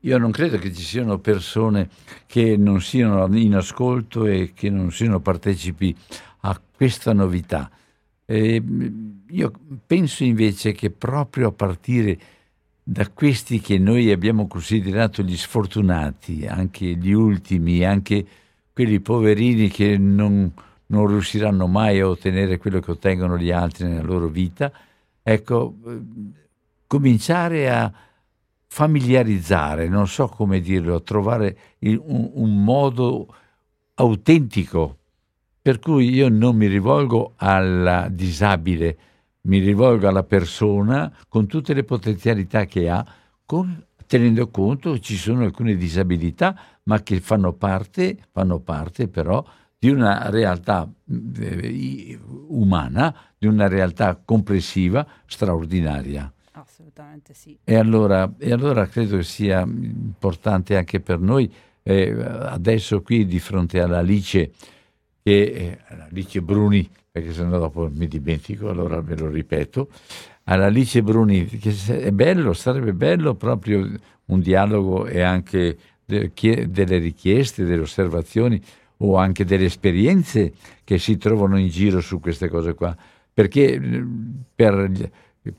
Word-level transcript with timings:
io 0.00 0.18
non 0.18 0.30
credo 0.30 0.58
che 0.58 0.72
ci 0.72 0.82
siano 0.82 1.18
persone 1.18 1.88
che 2.26 2.56
non 2.56 2.80
siano 2.80 3.26
in 3.36 3.54
ascolto 3.54 4.26
e 4.26 4.52
che 4.54 4.70
non 4.70 4.92
siano 4.92 5.20
partecipi 5.20 5.94
a 6.40 6.60
questa 6.74 7.12
novità. 7.12 7.70
Eh, 8.24 8.62
io 9.30 9.52
penso 9.86 10.22
invece 10.22 10.72
che 10.72 10.90
proprio 10.90 11.48
a 11.48 11.52
partire 11.52 12.18
da 12.82 13.08
questi 13.08 13.60
che 13.60 13.78
noi 13.78 14.10
abbiamo 14.10 14.46
considerato 14.46 15.22
gli 15.22 15.36
sfortunati, 15.36 16.46
anche 16.46 16.86
gli 16.86 17.12
ultimi, 17.12 17.84
anche 17.84 18.24
quelli 18.72 19.00
poverini 19.00 19.68
che 19.68 19.98
non, 19.98 20.50
non 20.86 21.06
riusciranno 21.06 21.66
mai 21.66 22.00
a 22.00 22.08
ottenere 22.08 22.58
quello 22.58 22.80
che 22.80 22.92
ottengono 22.92 23.36
gli 23.36 23.50
altri 23.50 23.86
nella 23.86 24.02
loro 24.02 24.28
vita, 24.28 24.72
ecco, 25.22 25.74
eh, 25.86 25.98
cominciare 26.86 27.68
a 27.68 27.92
familiarizzare, 28.68 29.88
non 29.88 30.06
so 30.06 30.28
come 30.28 30.60
dirlo, 30.60 31.02
trovare 31.02 31.58
il, 31.80 32.00
un, 32.04 32.30
un 32.34 32.62
modo 32.62 33.34
autentico 33.94 34.98
per 35.60 35.80
cui 35.80 36.08
io 36.10 36.28
non 36.28 36.56
mi 36.56 36.66
rivolgo 36.66 37.34
al 37.36 38.08
disabile, 38.12 38.96
mi 39.42 39.58
rivolgo 39.58 40.08
alla 40.08 40.22
persona 40.22 41.12
con 41.28 41.46
tutte 41.46 41.74
le 41.74 41.84
potenzialità 41.84 42.64
che 42.64 42.88
ha, 42.88 43.04
con, 43.44 43.84
tenendo 44.06 44.48
conto 44.48 44.92
che 44.92 45.00
ci 45.00 45.16
sono 45.16 45.44
alcune 45.44 45.76
disabilità, 45.76 46.58
ma 46.84 47.02
che 47.02 47.20
fanno 47.20 47.52
parte, 47.52 48.16
fanno 48.32 48.60
parte 48.60 49.08
però 49.08 49.44
di 49.78 49.90
una 49.90 50.30
realtà 50.30 50.90
eh, 51.38 52.18
umana, 52.48 53.14
di 53.36 53.46
una 53.46 53.68
realtà 53.68 54.18
complessiva 54.24 55.06
straordinaria. 55.26 56.32
Assolutamente 56.60 57.34
sì. 57.34 57.56
E 57.62 57.76
allora, 57.76 58.34
e 58.38 58.52
allora 58.52 58.86
credo 58.86 59.16
che 59.16 59.22
sia 59.22 59.60
importante 59.60 60.76
anche 60.76 61.00
per 61.00 61.20
noi, 61.20 61.52
eh, 61.82 62.10
adesso 62.10 63.00
qui 63.02 63.26
di 63.26 63.38
fronte 63.38 63.80
all'Alice, 63.80 64.52
che 65.22 65.42
eh, 65.42 65.78
Alice 65.86 66.40
Bruni, 66.42 66.88
perché 67.10 67.32
se 67.32 67.44
no 67.44 67.58
dopo 67.58 67.88
mi 67.92 68.08
dimentico, 68.08 68.68
allora 68.68 69.00
ve 69.00 69.16
lo 69.16 69.28
ripeto, 69.28 69.88
all'Alice 70.44 71.02
Bruni, 71.02 71.46
che 71.46 71.74
è 71.86 72.10
bello, 72.10 72.52
sarebbe 72.52 72.92
bello 72.92 73.34
proprio 73.34 73.88
un 74.26 74.40
dialogo 74.40 75.06
e 75.06 75.20
anche 75.20 75.78
delle 76.04 76.98
richieste, 76.98 77.64
delle 77.64 77.82
osservazioni 77.82 78.60
o 78.98 79.16
anche 79.16 79.44
delle 79.44 79.66
esperienze 79.66 80.52
che 80.82 80.98
si 80.98 81.18
trovano 81.18 81.58
in 81.58 81.68
giro 81.68 82.00
su 82.00 82.18
queste 82.18 82.48
cose 82.48 82.74
qua, 82.74 82.96
perché 83.32 83.80
per, 84.54 84.90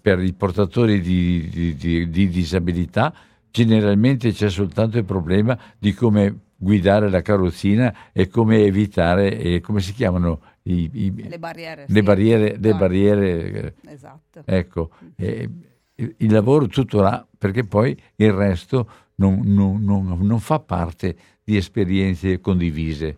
per 0.01 0.21
i 0.21 0.33
portatori 0.33 1.01
di, 1.01 1.49
di, 1.49 1.75
di, 1.75 2.09
di 2.09 2.29
disabilità 2.29 3.13
generalmente 3.51 4.31
c'è 4.31 4.49
soltanto 4.49 4.97
il 4.97 5.05
problema 5.05 5.57
di 5.77 5.93
come 5.93 6.37
guidare 6.55 7.09
la 7.09 7.21
carrozzina 7.21 8.11
e 8.11 8.27
come 8.27 8.63
evitare, 8.63 9.37
e 9.37 9.61
come 9.61 9.79
si 9.79 9.93
chiamano 9.93 10.41
i, 10.63 10.89
i, 10.93 11.29
le 11.29 11.39
barriere. 11.39 11.85
Le 11.87 11.93
sì. 11.93 12.01
barriere, 12.01 12.57
le 12.59 12.73
barriere 12.73 13.75
esatto. 13.87 14.41
Ecco, 14.45 14.89
e, 15.15 15.49
il 15.95 16.31
lavoro 16.31 16.67
tutto 16.67 17.01
là, 17.01 17.25
perché 17.37 17.63
poi 17.63 17.97
il 18.15 18.31
resto 18.31 18.89
non, 19.15 19.41
non, 19.43 19.83
non, 19.83 20.17
non 20.21 20.39
fa 20.39 20.59
parte 20.59 21.15
di 21.43 21.57
esperienze 21.57 22.39
condivise. 22.39 23.17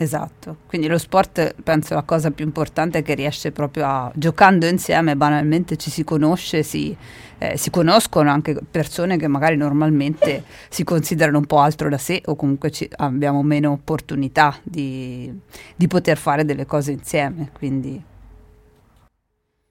Esatto, 0.00 0.58
quindi 0.68 0.86
lo 0.86 0.96
sport 0.96 1.56
penso 1.60 1.94
la 1.94 2.04
cosa 2.04 2.30
più 2.30 2.44
importante 2.44 2.98
è 2.98 3.02
che 3.02 3.14
riesce 3.14 3.50
proprio 3.50 3.84
a, 3.84 4.12
giocando 4.14 4.64
insieme, 4.66 5.16
banalmente 5.16 5.76
ci 5.76 5.90
si 5.90 6.04
conosce, 6.04 6.62
si, 6.62 6.96
eh, 7.38 7.56
si 7.56 7.68
conoscono 7.70 8.30
anche 8.30 8.56
persone 8.70 9.16
che 9.16 9.26
magari 9.26 9.56
normalmente 9.56 10.44
si 10.68 10.84
considerano 10.84 11.38
un 11.38 11.46
po' 11.46 11.58
altro 11.58 11.88
da 11.88 11.98
sé 11.98 12.22
o 12.26 12.36
comunque 12.36 12.70
ci, 12.70 12.88
abbiamo 12.94 13.42
meno 13.42 13.72
opportunità 13.72 14.56
di, 14.62 15.36
di 15.74 15.86
poter 15.88 16.16
fare 16.16 16.44
delle 16.44 16.64
cose 16.64 16.92
insieme. 16.92 17.50
Quindi. 17.52 18.00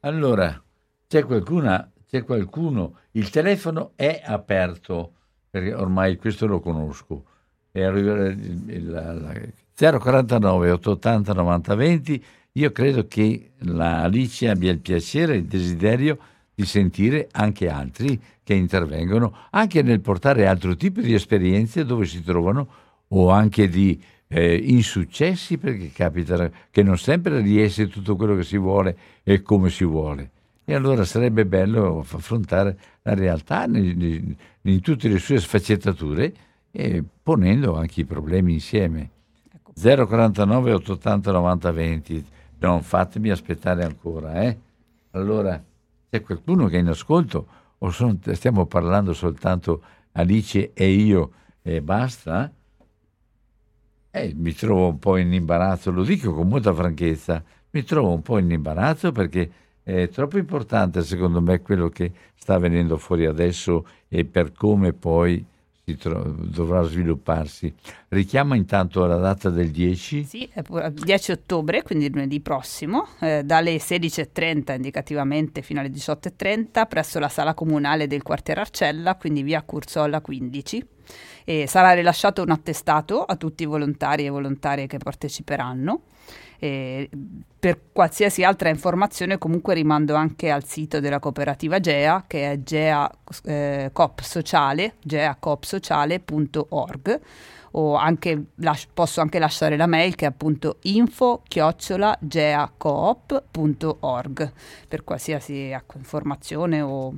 Allora, 0.01 0.61
c'è 1.07 1.23
qualcuna, 1.23 1.89
c'è 2.05 2.25
qualcuno, 2.25 2.97
il 3.11 3.29
telefono 3.29 3.93
è 3.95 4.21
aperto, 4.25 5.13
perché 5.49 5.73
ormai 5.73 6.17
questo 6.17 6.47
lo 6.47 6.59
conosco. 6.59 7.23
E 7.71 7.83
arriva 7.83 8.25
il, 8.25 8.66
049 9.77 10.71
880 10.71 11.33
90 11.33 11.75
20 11.75 12.23
io 12.53 12.71
credo 12.71 13.07
che 13.07 13.51
la 13.59 14.01
Alice 14.01 14.49
abbia 14.49 14.71
il 14.71 14.79
piacere 14.79 15.33
e 15.33 15.38
il 15.38 15.45
desiderio 15.45 16.17
di 16.55 16.65
sentire 16.65 17.27
anche 17.31 17.69
altri 17.69 18.19
che 18.43 18.55
intervengono, 18.55 19.35
anche 19.51 19.83
nel 19.83 20.01
portare 20.01 20.47
altro 20.47 20.75
tipo 20.75 21.01
di 21.01 21.13
esperienze 21.13 21.85
dove 21.85 22.05
si 22.05 22.23
trovano 22.23 22.67
o 23.09 23.29
anche 23.29 23.69
di 23.69 24.01
eh, 24.27 24.55
insuccessi, 24.55 25.59
perché 25.59 25.91
capita 25.91 26.49
che 26.71 26.81
non 26.81 26.97
sempre 26.97 27.41
riesce 27.41 27.87
tutto 27.87 28.16
quello 28.16 28.35
che 28.35 28.43
si 28.43 28.57
vuole 28.57 28.97
e 29.23 29.43
come 29.43 29.69
si 29.69 29.85
vuole. 29.85 30.31
E 30.66 30.73
allora 30.73 31.05
sarebbe 31.05 31.45
bello 31.45 31.99
affrontare 31.99 32.77
la 33.03 33.13
realtà 33.13 33.66
in, 33.66 34.35
in 34.61 34.81
tutte 34.81 35.07
le 35.07 35.19
sue 35.19 35.39
sfaccettature 35.39 36.33
e 36.71 37.03
ponendo 37.21 37.75
anche 37.75 38.01
i 38.01 38.05
problemi 38.05 38.53
insieme. 38.53 39.11
049 39.79 40.73
880 40.73 41.31
90 41.31 41.71
20. 41.71 42.25
Non 42.59 42.81
fatemi 42.81 43.29
aspettare 43.29 43.83
ancora, 43.83 44.41
eh? 44.41 44.57
Allora, 45.11 45.63
c'è 46.09 46.21
qualcuno 46.21 46.67
che 46.67 46.77
è 46.77 46.79
in 46.79 46.88
ascolto 46.88 47.47
o 47.77 47.91
sono, 47.91 48.17
stiamo 48.31 48.66
parlando 48.66 49.13
soltanto 49.13 49.83
Alice 50.13 50.73
e 50.73 50.89
io 50.89 51.31
e 51.61 51.81
basta? 51.81 52.51
Eh, 54.09 54.33
mi 54.35 54.53
trovo 54.53 54.87
un 54.87 54.97
po' 54.97 55.17
in 55.17 55.31
imbarazzo, 55.31 55.91
lo 55.91 56.03
dico 56.03 56.33
con 56.33 56.47
molta 56.47 56.73
franchezza, 56.73 57.43
mi 57.69 57.83
trovo 57.83 58.13
un 58.13 58.23
po' 58.23 58.39
in 58.39 58.49
imbarazzo 58.49 59.11
perché 59.11 59.51
è 59.83 60.09
troppo 60.09 60.39
importante 60.39 61.03
secondo 61.03 61.39
me 61.39 61.61
quello 61.61 61.89
che 61.89 62.11
sta 62.33 62.57
venendo 62.57 62.97
fuori 62.97 63.25
adesso 63.27 63.85
e 64.07 64.25
per 64.25 64.53
come 64.53 64.93
poi 64.93 65.45
tro- 65.95 66.35
dovrà 66.37 66.81
svilupparsi. 66.83 67.73
Richiama 68.09 68.55
intanto 68.55 69.05
la 69.05 69.15
data 69.15 69.49
del 69.49 69.71
10? 69.71 70.25
Sì, 70.25 70.49
è 70.51 70.61
10 70.91 71.31
ottobre, 71.31 71.83
quindi 71.83 72.09
lunedì 72.11 72.41
prossimo, 72.41 73.07
eh, 73.21 73.43
dalle 73.45 73.77
16.30 73.77 74.75
indicativamente 74.75 75.61
fino 75.61 75.79
alle 75.79 75.89
18.30 75.89 76.87
presso 76.87 77.19
la 77.19 77.29
sala 77.29 77.53
comunale 77.53 78.07
del 78.07 78.23
quartiere 78.23 78.61
Arcella, 78.61 79.15
quindi 79.15 79.43
via 79.43 79.61
Curzolla 79.61 80.19
15. 80.19 80.85
E 81.45 81.67
sarà 81.67 81.93
rilasciato 81.93 82.41
un 82.41 82.49
attestato 82.49 83.23
a 83.23 83.37
tutti 83.37 83.63
i 83.63 83.65
volontari 83.65 84.25
e 84.25 84.29
volontarie 84.29 84.87
che 84.87 84.97
parteciperanno 84.97 86.01
eh, 86.59 87.09
per 87.59 87.79
qualsiasi 87.91 88.44
altra 88.44 88.69
informazione 88.69 89.38
comunque 89.38 89.73
rimando 89.73 90.16
anche 90.16 90.50
al 90.50 90.63
sito 90.63 91.00
della 91.00 91.19
cooperativa 91.19 91.79
GEA 91.79 92.23
che 92.28 92.51
è 92.51 92.59
GEA 92.62 93.12
eh, 93.44 93.91
Sociale, 94.22 94.96
geacoopsociale.org 95.03 97.19
o 97.72 97.96
anche 97.96 98.44
las- 98.56 98.88
posso 98.94 99.22
anche 99.22 99.40
lasciare 99.40 99.78
la 99.78 99.88
mail 99.88 100.16
che 100.16 100.25
è 100.25 100.29
appunto 100.29 100.78
info 100.84 101.41
chiocciola 101.47 102.17
geacoop.org 102.19 104.51
per 104.88 105.03
qualsiasi 105.03 105.69
ecco, 105.69 105.97
informazione 105.97 106.81
o, 106.81 107.13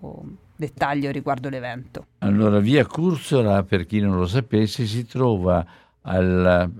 o 0.00 0.24
dettaglio 0.56 1.10
riguardo 1.10 1.48
l'evento. 1.48 2.06
Allora, 2.18 2.58
via 2.60 2.86
Cursola, 2.86 3.64
per 3.64 3.86
chi 3.86 4.00
non 4.00 4.16
lo 4.16 4.26
sapesse, 4.26 4.84
si 4.86 5.06
trova 5.06 5.64
al, 6.02 6.70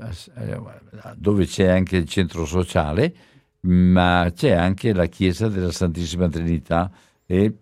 dove 1.16 1.46
c'è 1.46 1.68
anche 1.68 1.96
il 1.96 2.06
centro 2.06 2.44
sociale, 2.44 3.14
ma 3.60 4.30
c'è 4.34 4.52
anche 4.52 4.92
la 4.92 5.06
chiesa 5.06 5.48
della 5.48 5.70
Santissima 5.70 6.28
Trinità 6.28 6.90
e 7.26 7.54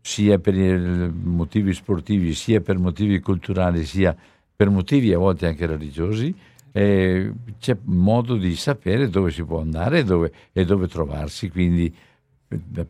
sia 0.00 0.38
per 0.38 0.54
motivi 0.54 1.72
sportivi, 1.72 2.34
sia 2.34 2.60
per 2.60 2.78
motivi 2.78 3.20
culturali, 3.20 3.84
sia 3.84 4.14
per 4.54 4.70
motivi 4.70 5.12
a 5.12 5.18
volte 5.18 5.46
anche 5.46 5.66
religiosi, 5.66 6.34
eh, 6.72 7.32
c'è 7.58 7.76
modo 7.84 8.36
di 8.36 8.54
sapere 8.54 9.08
dove 9.08 9.30
si 9.30 9.42
può 9.44 9.60
andare 9.60 10.00
e 10.00 10.04
dove, 10.04 10.32
e 10.52 10.64
dove 10.64 10.88
trovarsi, 10.88 11.48
quindi 11.48 11.94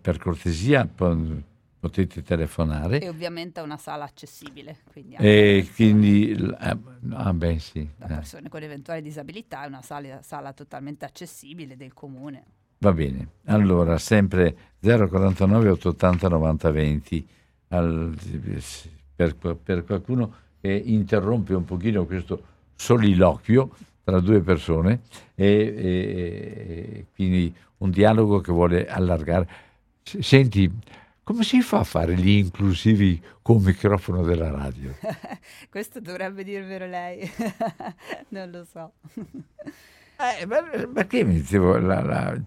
per 0.01 0.19
cortesia 0.19 0.89
potete 1.85 2.23
telefonare. 2.23 2.99
E 3.01 3.11
ovviamente 3.11 3.61
è 3.61 3.63
una 3.63 3.77
sala 3.77 4.05
accessibile. 4.05 4.79
Quindi, 4.91 5.17
e 5.17 5.69
quindi 5.75 6.31
eh, 6.33 6.77
ah, 7.11 7.33
beh, 7.35 7.59
sì, 7.59 7.87
da 7.95 8.07
persone 8.07 8.49
con 8.49 8.63
eventuali 8.63 9.03
disabilità 9.03 9.65
è 9.65 9.67
una 9.67 9.83
sala, 9.83 10.23
sala, 10.23 10.55
totalmente 10.55 11.05
accessibile 11.05 11.77
del 11.77 11.93
comune. 11.93 12.45
Va 12.79 12.93
bene, 12.93 13.29
allora 13.47 13.99
sempre 13.99 14.57
049 14.81 15.69
880 15.69 16.29
90 16.29 16.71
20 16.71 17.29
al, 17.69 18.17
per, 19.15 19.37
per 19.37 19.85
qualcuno 19.85 20.35
che 20.61 20.73
interrompe 20.73 21.55
un 21.55 21.65
pochino 21.67 22.07
questo 22.07 22.43
soliloquio 22.75 23.71
tra 24.03 24.21
due 24.21 24.41
persone 24.41 25.03
e, 25.35 25.47
e, 25.47 26.97
e 26.97 27.07
quindi 27.15 27.55
un 27.79 27.91
dialogo 27.91 28.41
che 28.41 28.53
vuole 28.53 28.87
allargare. 28.87 29.49
Senti, 30.03 30.71
come 31.25 31.43
si 31.43 31.63
fa 31.63 31.79
a 31.79 31.85
fare 31.85 32.15
gli 32.17 32.33
inclusivi 32.33 33.21
con 33.41 33.63
microfono 33.63 34.23
della 34.23 34.51
radio? 34.51 34.95
Questo 35.71 35.99
dovrebbe 35.99 36.45
dirvelo 36.45 36.87
lei, 36.87 37.29
non 38.29 38.51
lo 38.51 38.67
so. 38.71 38.93
Eh, 39.15 40.47
perché 40.93 41.25
mi 41.25 41.35
dicevo, 41.35 41.79
la, 41.79 42.03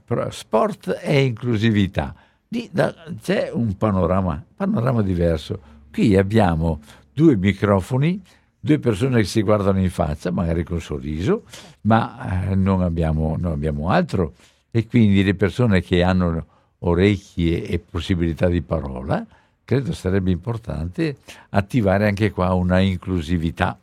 la, 0.05 0.31
sport 0.31 0.99
e 1.01 1.23
inclusività. 1.23 2.13
Di, 2.47 2.69
da, 2.71 2.93
c'è 3.19 3.49
un 3.51 3.75
panorama, 3.75 4.45
panorama 4.55 5.01
diverso. 5.01 5.59
Qui 5.91 6.15
abbiamo 6.15 6.79
due 7.11 7.35
microfoni, 7.35 8.21
due 8.59 8.77
persone 8.77 9.17
che 9.17 9.27
si 9.27 9.41
guardano 9.41 9.79
in 9.79 9.89
faccia, 9.89 10.29
magari 10.31 10.63
con 10.63 10.79
sorriso, 10.79 11.45
ma 11.81 12.47
eh, 12.47 12.55
non, 12.55 12.81
abbiamo, 12.81 13.35
non 13.39 13.53
abbiamo 13.53 13.89
altro. 13.89 14.33
E 14.69 14.85
quindi 14.85 15.23
le 15.23 15.33
persone 15.33 15.81
che 15.81 16.03
hanno 16.03 16.45
orecchie 16.79 17.63
e 17.65 17.79
possibilità 17.79 18.47
di 18.47 18.61
parola, 18.61 19.25
credo 19.63 19.93
sarebbe 19.93 20.31
importante 20.31 21.17
attivare 21.49 22.07
anche 22.07 22.31
qua 22.31 22.53
una 22.53 22.79
inclusività. 22.79 23.77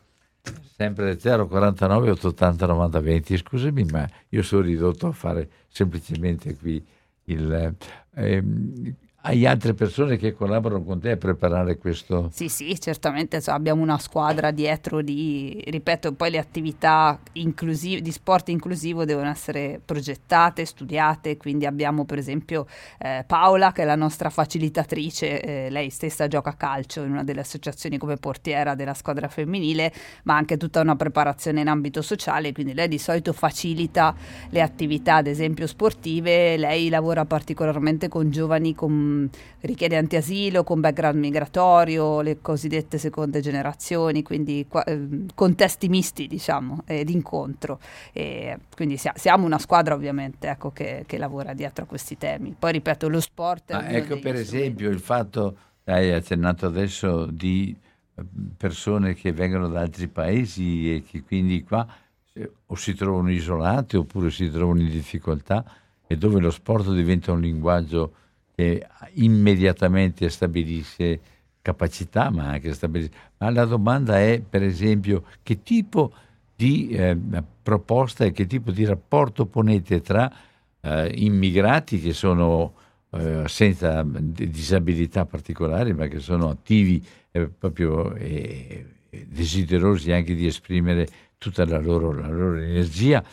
Sempre 0.75 1.17
049 1.17 2.09
880 2.11 2.65
90 2.65 2.99
20 2.99 3.37
scusami 3.37 3.85
ma 3.85 4.09
io 4.29 4.43
sono 4.43 4.61
ridotto 4.61 5.07
a 5.07 5.11
fare 5.11 5.49
semplicemente 5.69 6.55
qui 6.57 6.85
il 7.25 7.75
ehm, 8.15 8.95
hai 9.27 9.45
altre 9.47 9.73
persone 9.73 10.17
che 10.17 10.33
collaborano 10.33 10.83
con 10.83 10.99
te 10.99 11.11
a 11.11 11.17
preparare 11.17 11.77
questo? 11.77 12.29
Sì, 12.31 12.47
sì, 12.47 12.79
certamente 12.79 13.41
so, 13.41 13.51
abbiamo 13.51 13.81
una 13.81 13.97
squadra 13.97 14.51
dietro 14.51 15.01
di, 15.01 15.63
ripeto, 15.65 16.13
poi 16.13 16.29
le 16.29 16.37
attività 16.37 17.19
inclusive, 17.33 18.01
di 18.01 18.11
sport 18.11 18.49
inclusivo 18.49 19.03
devono 19.03 19.29
essere 19.29 19.81
progettate, 19.83 20.63
studiate, 20.65 21.37
quindi 21.37 21.65
abbiamo 21.65 22.05
per 22.05 22.19
esempio 22.19 22.67
eh, 22.99 23.23
Paola 23.25 23.71
che 23.71 23.81
è 23.81 23.85
la 23.85 23.95
nostra 23.95 24.29
facilitatrice, 24.29 25.41
eh, 25.41 25.69
lei 25.71 25.89
stessa 25.89 26.27
gioca 26.27 26.51
a 26.51 26.53
calcio 26.53 27.01
in 27.01 27.11
una 27.11 27.23
delle 27.23 27.41
associazioni 27.41 27.97
come 27.97 28.17
portiera 28.17 28.75
della 28.75 28.93
squadra 28.93 29.27
femminile, 29.27 29.91
ma 30.25 30.35
anche 30.35 30.55
tutta 30.57 30.81
una 30.81 30.95
preparazione 30.95 31.61
in 31.61 31.67
ambito 31.67 32.03
sociale, 32.03 32.51
quindi 32.51 32.75
lei 32.75 32.87
di 32.87 32.99
solito 32.99 33.33
facilita 33.33 34.13
le 34.49 34.61
attività 34.61 35.15
ad 35.15 35.27
esempio 35.27 35.65
sportive, 35.65 36.57
lei 36.57 36.89
lavora 36.89 37.25
particolarmente 37.25 38.07
con 38.07 38.29
giovani 38.29 38.75
con 38.75 39.13
richiedenti 39.61 40.15
asilo, 40.15 40.63
con 40.63 40.79
background 40.79 41.17
migratorio, 41.17 42.21
le 42.21 42.41
cosiddette 42.41 42.97
seconde 42.97 43.41
generazioni, 43.41 44.23
quindi 44.23 44.65
eh, 44.85 45.07
contesti 45.33 45.89
misti, 45.89 46.27
diciamo, 46.27 46.83
eh, 46.85 47.03
d'incontro. 47.03 47.79
E 48.13 48.57
quindi 48.75 48.97
sia, 48.97 49.13
siamo 49.15 49.45
una 49.45 49.59
squadra 49.59 49.93
ovviamente 49.95 50.47
ecco, 50.47 50.71
che, 50.71 51.03
che, 51.05 51.17
lavora 51.17 51.53
dietro 51.53 51.83
a 51.85 51.87
questi 51.87 52.17
temi. 52.17 52.55
Poi 52.57 52.73
ripeto, 52.73 53.07
lo 53.09 53.19
sport... 53.19 53.71
Ma 53.73 53.89
ecco 53.89 54.19
per 54.19 54.35
esempio 54.35 54.89
il 54.89 54.99
fatto, 54.99 55.57
hai 55.85 56.11
accennato 56.11 56.65
adesso, 56.65 57.25
di 57.25 57.75
eh, 58.15 58.23
persone 58.57 59.13
che 59.13 59.31
vengono 59.31 59.67
da 59.67 59.81
altri 59.81 60.07
paesi 60.07 60.93
e 60.93 61.03
che 61.03 61.23
quindi 61.23 61.63
qua 61.63 61.87
o 62.67 62.75
si 62.75 62.93
trovano 62.93 63.31
isolate 63.31 63.97
oppure 63.97 64.29
si 64.29 64.49
trovano 64.49 64.81
in 64.81 64.89
difficoltà 64.89 65.63
e 66.05 66.17
dove 66.17 66.39
lo 66.39 66.51
sport 66.51 66.91
diventa 66.91 67.31
un 67.31 67.39
linguaggio 67.39 68.13
che 68.55 68.87
immediatamente 69.13 70.29
stabilisce 70.29 71.19
capacità, 71.61 72.29
ma 72.29 72.49
anche 72.49 72.73
stabilisce. 72.73 73.11
Ma 73.37 73.49
la 73.49 73.65
domanda 73.65 74.19
è, 74.19 74.41
per 74.41 74.63
esempio, 74.63 75.25
che 75.43 75.61
tipo 75.61 76.13
di 76.55 76.89
eh, 76.89 77.17
proposta 77.61 78.23
e 78.23 78.31
che 78.31 78.47
tipo 78.47 78.71
di 78.71 78.85
rapporto 78.85 79.45
ponete 79.45 80.01
tra 80.01 80.31
eh, 80.79 81.11
immigrati 81.15 81.99
che 81.99 82.13
sono 82.13 82.73
eh, 83.09 83.43
senza 83.47 84.05
disabilità 84.05 85.25
particolari, 85.25 85.93
ma 85.93 86.07
che 86.07 86.19
sono 86.19 86.49
attivi 86.49 87.05
e 87.31 87.47
proprio 87.47 88.15
desiderosi 89.27 90.11
anche 90.11 90.35
di 90.35 90.45
esprimere 90.45 91.07
tutta 91.37 91.65
la 91.65 91.79
loro, 91.79 92.13
la 92.13 92.27
loro 92.27 92.57
energia, 92.57 93.23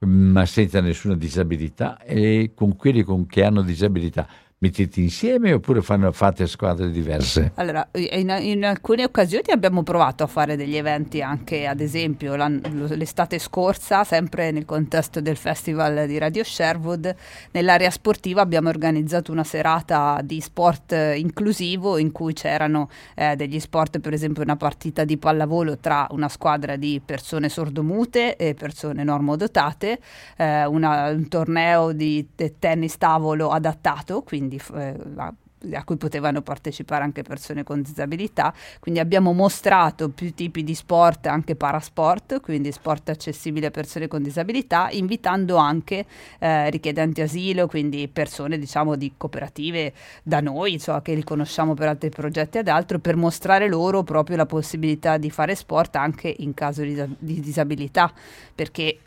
ma 0.00 0.44
senza 0.46 0.80
nessuna 0.80 1.14
disabilità, 1.14 2.00
e 2.00 2.52
con 2.54 2.74
quelli 2.76 3.02
con, 3.02 3.26
che 3.26 3.44
hanno 3.44 3.62
disabilità 3.62 4.26
mettete 4.62 5.00
insieme 5.00 5.52
oppure 5.52 5.82
fanno, 5.82 6.12
fate 6.12 6.46
squadre 6.46 6.90
diverse? 6.90 7.50
Allora, 7.56 7.86
in, 7.94 8.34
in, 8.40 8.64
alcune 8.64 9.02
occasioni 9.02 9.50
abbiamo 9.50 9.82
provato 9.82 10.22
a 10.22 10.28
fare 10.28 10.54
degli 10.54 10.76
eventi 10.76 11.20
anche, 11.20 11.66
ad 11.66 11.80
esempio, 11.80 12.36
l'estate 12.36 13.40
scorsa, 13.40 14.04
sempre 14.04 14.52
nel 14.52 14.64
contesto 14.64 15.20
del 15.20 15.36
festival 15.36 16.06
di 16.06 16.16
Radio 16.16 16.44
Sherwood, 16.44 17.12
nell'area 17.50 17.90
sportiva 17.90 18.40
abbiamo 18.40 18.68
organizzato 18.68 19.32
una 19.32 19.42
serata 19.42 20.20
di 20.22 20.40
sport 20.40 20.92
inclusivo 21.16 21.98
in 21.98 22.12
cui 22.12 22.32
c'erano 22.32 22.88
eh, 23.16 23.34
degli 23.34 23.58
sport, 23.58 23.98
per 23.98 24.12
esempio 24.12 24.44
una 24.44 24.56
partita 24.56 25.02
di 25.02 25.16
pallavolo 25.16 25.76
tra 25.78 26.06
una 26.10 26.28
squadra 26.28 26.76
di 26.76 27.02
persone 27.04 27.48
sordomute 27.48 28.36
e 28.36 28.54
persone 28.54 29.02
normodotate, 29.02 29.98
eh, 30.36 30.64
una, 30.66 31.08
un 31.08 31.26
torneo 31.26 31.90
di 31.90 32.28
tennis 32.60 32.96
tavolo 32.96 33.50
adattato, 33.50 34.22
quindi 34.22 34.51
quindi 34.58 34.62
eh, 34.74 35.74
a 35.74 35.84
cui 35.84 35.96
potevano 35.96 36.42
partecipare 36.42 37.04
anche 37.04 37.22
persone 37.22 37.62
con 37.62 37.82
disabilità, 37.82 38.52
quindi 38.80 39.00
abbiamo 39.00 39.32
mostrato 39.32 40.08
più 40.08 40.34
tipi 40.34 40.64
di 40.64 40.74
sport, 40.74 41.26
anche 41.26 41.54
parasport, 41.54 42.40
quindi 42.40 42.72
sport 42.72 43.10
accessibili 43.10 43.66
a 43.66 43.70
persone 43.70 44.08
con 44.08 44.22
disabilità, 44.22 44.88
invitando 44.90 45.56
anche 45.56 46.04
eh, 46.38 46.68
richiedenti 46.70 47.20
asilo, 47.20 47.66
quindi 47.66 48.08
persone 48.08 48.58
diciamo 48.58 48.96
di 48.96 49.12
cooperative 49.16 49.92
da 50.24 50.40
noi, 50.40 50.72
insomma, 50.72 51.00
che 51.00 51.14
li 51.14 51.22
conosciamo 51.22 51.74
per 51.74 51.88
altri 51.88 52.10
progetti 52.10 52.58
ed 52.58 52.68
altro, 52.68 52.98
per 52.98 53.16
mostrare 53.16 53.68
loro 53.68 54.02
proprio 54.02 54.36
la 54.36 54.46
possibilità 54.46 55.16
di 55.16 55.30
fare 55.30 55.54
sport 55.54 55.96
anche 55.96 56.34
in 56.38 56.54
caso 56.54 56.82
di, 56.82 57.00
di 57.18 57.40
disabilità, 57.40 58.12
perché 58.54 58.98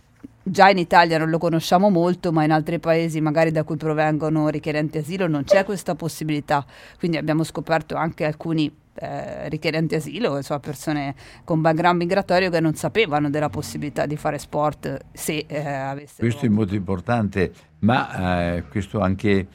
già 0.41 0.69
in 0.69 0.77
Italia 0.77 1.17
non 1.17 1.29
lo 1.29 1.37
conosciamo 1.37 1.89
molto, 1.89 2.31
ma 2.31 2.43
in 2.43 2.51
altri 2.51 2.79
paesi 2.79 3.21
magari 3.21 3.51
da 3.51 3.63
cui 3.63 3.77
provengono 3.77 4.49
richiedenti 4.49 4.97
asilo 4.97 5.27
non 5.27 5.43
c'è 5.43 5.63
questa 5.63 5.95
possibilità. 5.95 6.65
Quindi 6.97 7.17
abbiamo 7.17 7.43
scoperto 7.43 7.95
anche 7.95 8.25
alcuni 8.25 8.71
eh, 8.97 9.49
richiedenti 9.49 9.95
asilo, 9.95 10.37
insomma, 10.37 10.59
persone 10.59 11.15
con 11.43 11.61
background 11.61 12.01
migratorio 12.01 12.49
che 12.49 12.59
non 12.59 12.75
sapevano 12.75 13.29
della 13.29 13.49
possibilità 13.49 14.05
di 14.05 14.15
fare 14.15 14.37
sport 14.37 14.99
se 15.11 15.45
eh, 15.47 15.67
avessero... 15.67 16.27
Questo 16.27 16.45
è 16.45 16.49
molto 16.49 16.75
importante, 16.75 17.51
ma 17.79 18.55
eh, 18.55 18.63
questo 18.69 18.99
anche 18.99 19.47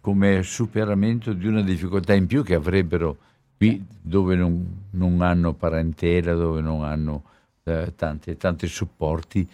come 0.00 0.44
superamento 0.44 1.32
di 1.32 1.48
una 1.48 1.62
difficoltà 1.62 2.14
in 2.14 2.26
più 2.26 2.44
che 2.44 2.54
avrebbero 2.54 3.16
qui 3.56 3.84
dove 4.00 4.36
non, 4.36 4.84
non 4.90 5.20
hanno 5.20 5.52
parentela, 5.52 6.34
dove 6.34 6.60
non 6.60 6.84
hanno 6.84 7.24
eh, 7.64 7.92
tanti, 7.96 8.36
tanti 8.36 8.68
supporti 8.68 9.48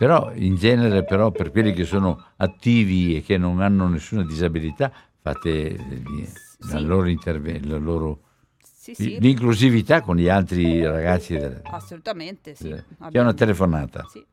però 0.00 0.32
in 0.32 0.54
genere 0.54 1.04
però 1.04 1.30
per 1.30 1.50
quelli 1.50 1.74
che 1.74 1.84
sono 1.84 2.28
attivi 2.36 3.16
e 3.16 3.22
che 3.22 3.36
non 3.36 3.60
hanno 3.60 3.86
nessuna 3.86 4.24
disabilità 4.24 4.90
fate 5.20 5.76
sì. 5.76 6.72
la 6.72 6.80
loro 6.80 7.06
intervento, 7.06 7.78
loro 7.78 8.20
sì, 8.62 8.94
sì. 8.94 9.20
l'inclusività 9.20 10.00
con 10.00 10.16
gli 10.16 10.26
altri 10.26 10.82
ragazzi. 10.82 11.36
Del, 11.36 11.60
Assolutamente, 11.64 12.54
sì. 12.54 12.70
Del, 12.70 12.82
c'è 13.10 13.20
una 13.20 13.34
telefonata. 13.34 14.06
Sì. 14.08 14.24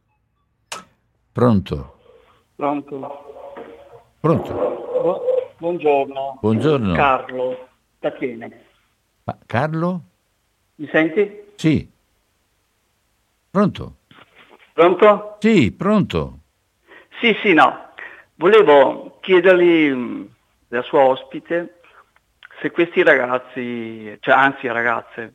Pronto? 1.34 1.98
Pronto. 2.56 3.54
Pronto. 4.22 4.54
Bu- 5.02 5.20
buongiorno. 5.58 6.38
Buongiorno. 6.40 6.94
Carlo, 6.94 7.68
da 8.00 8.12
Tiene. 8.12 8.64
Ma 9.26 9.38
Carlo? 9.46 10.02
Mi 10.76 10.88
senti? 10.90 11.44
Sì. 11.56 11.92
Pronto? 13.52 13.97
Pronto? 14.78 15.38
Sì, 15.40 15.72
pronto. 15.72 16.42
Sì, 17.20 17.36
sì, 17.42 17.52
no. 17.54 17.94
Volevo 18.36 19.18
chiedergli, 19.22 19.90
mm, 19.92 20.26
la 20.68 20.84
sua 20.84 21.00
ospite, 21.00 21.80
se 22.62 22.70
questi 22.70 23.02
ragazzi, 23.02 24.16
cioè 24.20 24.36
anzi 24.36 24.68
ragazze, 24.68 25.34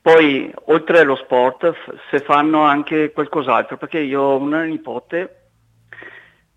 poi 0.00 0.50
oltre 0.68 1.00
allo 1.00 1.16
sport, 1.16 1.74
se 2.08 2.20
fanno 2.20 2.62
anche 2.62 3.12
qualcos'altro, 3.12 3.76
perché 3.76 3.98
io 3.98 4.22
ho 4.22 4.38
una 4.38 4.62
nipote, 4.62 5.50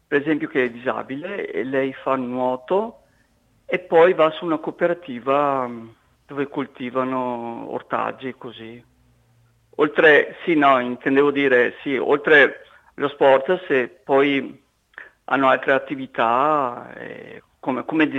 per 0.08 0.22
esempio, 0.22 0.48
che 0.48 0.64
è 0.64 0.70
disabile 0.70 1.52
e 1.52 1.66
lei 1.66 1.92
fa 1.92 2.16
nuoto 2.16 3.02
e 3.66 3.80
poi 3.80 4.14
va 4.14 4.32
su 4.32 4.46
una 4.46 4.60
cooperativa 4.60 5.68
mm, 5.68 5.88
dove 6.28 6.48
coltivano 6.48 7.74
ortaggi 7.74 8.34
così. 8.38 8.82
Oltre, 9.80 10.38
sì, 10.44 10.56
no, 10.56 10.80
intendevo 10.80 11.32
dire, 11.32 11.76
sì, 11.84 11.96
oltre 11.98 12.62
lo 12.96 13.08
sport, 13.10 13.66
se 13.68 13.88
poi 13.88 14.64
hanno 15.26 15.50
altre 15.50 15.74
attività, 15.74 16.94
eh, 16.96 17.44
come, 17.60 17.86
come, 17.86 18.10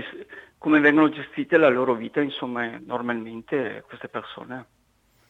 come, 0.56 0.80
vengono 0.80 1.08
gestite 1.08 1.56
la 1.56 1.68
loro 1.68 1.94
vita, 1.94 2.20
insomma, 2.20 2.70
normalmente 2.84 3.82
queste 3.88 4.08
persone. 4.08 4.66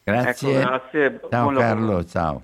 Grazie. 0.04 0.50
Ecco, 0.50 0.68
grazie. 0.68 1.20
Ciao 1.30 1.50
Carlo, 1.50 2.04
ciao. 2.04 2.42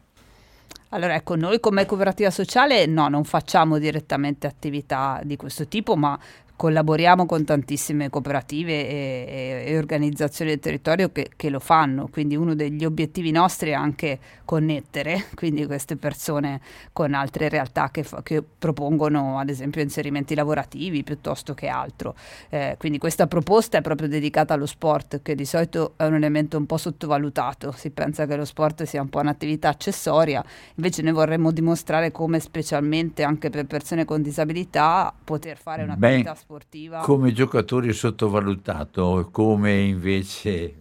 Allora, 0.90 1.16
ecco, 1.16 1.34
noi 1.34 1.58
come 1.60 1.86
cooperativa 1.86 2.30
sociale 2.30 2.86
no, 2.86 3.08
non 3.08 3.24
facciamo 3.24 3.78
direttamente 3.78 4.46
attività 4.46 5.20
di 5.24 5.36
questo 5.36 5.66
tipo, 5.66 5.96
ma 5.96 6.16
collaboriamo 6.56 7.26
con 7.26 7.44
tantissime 7.44 8.10
cooperative 8.10 8.88
e, 8.88 9.64
e, 9.66 9.76
organizzazioni 9.76 10.52
del 10.52 10.60
territorio 10.60 11.10
che, 11.10 11.30
che, 11.34 11.50
lo 11.50 11.58
fanno, 11.58 12.08
quindi 12.10 12.36
uno 12.36 12.54
degli 12.54 12.84
obiettivi 12.84 13.32
nostri 13.32 13.70
è 13.70 13.74
anche 13.74 14.18
connettere 14.44 15.26
quindi 15.34 15.66
queste 15.66 15.96
persone 15.96 16.60
con 16.92 17.12
altre 17.12 17.48
realtà 17.48 17.90
che, 17.90 18.04
fa, 18.04 18.22
che 18.22 18.42
propongono 18.42 19.38
ad 19.38 19.48
esempio 19.48 19.82
inserimenti 19.82 20.34
lavorativi 20.34 21.02
piuttosto 21.02 21.54
che 21.54 21.66
altro. 21.66 22.14
Eh, 22.50 22.76
quindi 22.78 22.98
questa 22.98 23.26
proposta 23.26 23.78
è 23.78 23.80
proprio 23.80 24.08
dedicata 24.08 24.54
allo 24.54 24.66
sport 24.66 25.22
che 25.22 25.34
di 25.34 25.44
solito 25.44 25.94
è 25.96 26.04
un 26.04 26.14
elemento 26.14 26.56
un 26.56 26.66
po' 26.66 26.76
sottovalutato, 26.76 27.72
si 27.72 27.90
pensa 27.90 28.26
che 28.26 28.36
lo 28.36 28.44
sport 28.44 28.84
sia 28.84 29.00
un 29.00 29.08
po' 29.08 29.18
un'attività 29.18 29.70
accessoria, 29.70 30.44
invece 30.76 31.02
noi 31.02 31.12
vorremmo 31.12 31.50
dimostrare 31.50 32.12
come 32.12 32.38
specialmente 32.38 33.24
anche 33.24 33.50
per 33.50 33.66
persone 33.66 34.04
con 34.04 34.22
disabilità 34.22 35.12
poter 35.24 35.56
fare 35.56 35.82
un'attività 35.82 36.32
Beh, 36.32 36.43
sportiva. 36.44 37.00
Come 37.00 37.32
giocatori 37.32 37.90
sottovalutato, 37.94 39.30
come 39.32 39.80
invece 39.80 40.76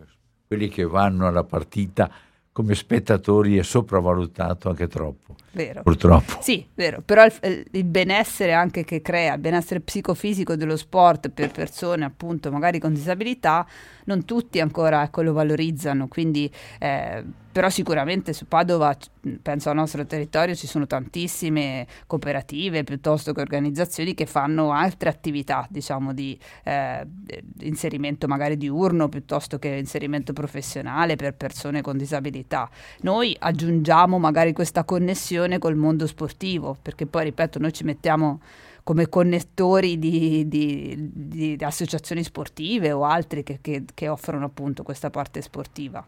quelli 0.46 0.68
che 0.68 0.84
vanno 0.84 1.26
alla 1.26 1.46
partita 1.46 2.12
come 2.52 2.76
spettatori 2.76 3.58
è 3.58 3.64
sopravvalutato 3.64 4.70
anche 4.70 4.88
troppo. 4.88 5.36
Vero. 5.54 5.82
Purtroppo. 5.82 6.38
Sì, 6.42 6.68
vero. 6.76 7.02
Però 7.04 7.26
il, 7.26 7.66
il, 7.72 7.84
benessere 7.84 8.54
anche 8.54 8.84
che 8.84 9.02
crea, 9.02 9.34
il 9.34 9.40
benessere 9.40 9.80
psicofisico 9.80 10.56
dello 10.56 10.78
sport 10.78 11.30
per 11.30 11.52
persone 11.52 12.06
appunto 12.06 12.52
magari 12.52 12.78
con 12.78 12.94
disabilità, 12.94 13.66
non 14.06 14.26
tutti 14.26 14.60
ancora 14.60 15.02
ecco, 15.02 15.24
lo 15.24 15.34
valorizzano. 15.34 16.08
Quindi 16.08 16.52
eh, 16.80 17.24
però 17.54 17.70
sicuramente 17.70 18.34
su 18.34 18.48
Padova, 18.48 18.98
penso 19.44 19.70
al 19.70 19.76
nostro 19.76 20.04
territorio, 20.08 20.56
ci 20.56 20.66
sono 20.66 20.88
tantissime 20.88 21.86
cooperative 22.08 22.84
piuttosto 22.84 23.32
che 23.32 23.42
organizzazioni 23.42 24.16
che 24.16 24.26
fanno 24.26 24.72
altre 24.72 25.10
attività, 25.10 25.68
diciamo, 25.70 26.14
di 26.14 26.38
eh, 26.64 27.06
inserimento 27.60 28.28
magari 28.28 28.58
diurno 28.58 29.08
piuttosto 29.08 29.60
che 29.60 29.68
inserimento 29.68 30.34
professionale 30.34 31.16
per 31.16 31.36
persone 31.36 31.82
con 31.82 31.96
disabilità. 31.96 32.68
Noi 33.02 33.38
aggiungiamo 33.38 34.18
magari 34.18 34.52
questa 34.52 34.84
connessione 34.84 35.60
col 35.60 35.76
mondo 35.76 36.08
sportivo, 36.08 36.76
perché 36.82 37.06
poi, 37.06 37.26
ripeto, 37.26 37.60
noi 37.60 37.72
ci 37.72 37.84
mettiamo 37.84 38.42
come 38.82 39.08
connettori 39.10 40.00
di, 40.00 40.48
di, 40.48 41.12
di, 41.14 41.56
di 41.56 41.64
associazioni 41.64 42.24
sportive 42.24 42.92
o 42.92 43.06
altri 43.06 43.44
che, 43.44 43.60
che, 43.62 43.84
che 43.94 44.08
offrono 44.08 44.46
appunto 44.46 44.82
questa 44.82 45.12
parte 45.12 45.40
sportiva 45.44 46.04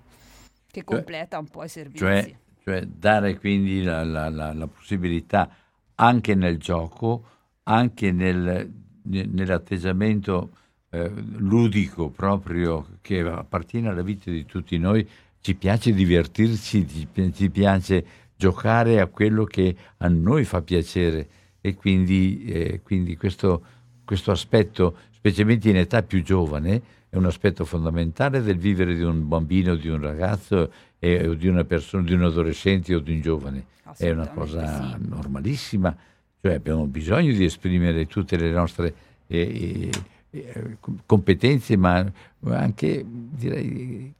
che 0.75 0.83
cioè, 0.83 0.95
completa 0.95 1.39
un 1.39 1.47
po' 1.47 1.63
i 1.63 1.69
servizi. 1.69 1.97
Cioè, 1.99 2.35
cioè 2.63 2.81
dare 2.85 3.37
quindi 3.39 3.83
la, 3.83 4.03
la, 4.03 4.29
la, 4.29 4.51
la, 4.51 4.67
possibilità 4.67 5.49
anche 5.95 6.35
nel 6.35 6.57
gioco, 6.57 7.23
anche 7.63 8.11
nel, 8.11 8.69
nell'atteggiamento 9.03 10.49
eh, 10.89 11.09
ludico 11.37 12.09
proprio 12.09 12.97
che 13.01 13.19
appartiene 13.21 13.87
alla 13.89 14.01
vita 14.01 14.29
di 14.29 14.45
tutti 14.45 14.77
noi, 14.77 15.07
ci 15.39 15.55
piace 15.55 15.93
divertirci, 15.93 16.87
ci, 16.87 17.07
ci 17.33 17.49
piace 17.49 18.05
giocare 18.35 18.99
a 18.99 19.07
quello 19.07 19.45
che 19.45 19.73
a 19.97 20.07
noi 20.09 20.43
fa 20.43 20.61
piacere 20.61 21.29
e 21.61 21.75
quindi, 21.75 22.43
eh, 22.45 22.81
quindi 22.83 23.15
questo, 23.15 23.63
questo 24.03 24.31
aspetto, 24.31 24.97
specialmente 25.11 25.69
in 25.69 25.77
età 25.77 26.03
più 26.03 26.21
giovane, 26.21 26.81
è 27.09 27.15
un 27.15 27.25
aspetto 27.25 27.65
fondamentale 27.65 28.41
del 28.41 28.57
vivere 28.57 28.95
di 28.95 29.01
un 29.01 29.27
bambino, 29.27 29.75
di 29.75 29.87
un 29.87 30.01
ragazzo 30.01 30.71
e, 30.99 31.27
o 31.27 31.33
di 31.33 31.47
una 31.47 31.63
persona, 31.63 32.03
di 32.03 32.13
un 32.13 32.23
adolescente 32.23 32.93
o 32.93 32.99
di 32.99 33.13
un 33.13 33.21
giovane. 33.21 33.65
È 33.97 34.09
una 34.09 34.27
cosa 34.27 34.95
sì. 34.97 35.07
normalissima, 35.07 35.95
cioè 36.41 36.55
abbiamo 36.55 36.85
bisogno 36.87 37.31
di 37.33 37.45
esprimere 37.45 38.07
tutte 38.07 38.35
le 38.35 38.51
nostre 38.51 38.93
eh, 39.27 39.89
eh, 40.31 40.77
competenze, 41.05 41.77
ma 41.77 42.05
anche 42.47 43.05
direi 43.05 44.13